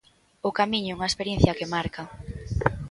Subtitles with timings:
[0.47, 2.03] O camiño é unha experiencia que marca.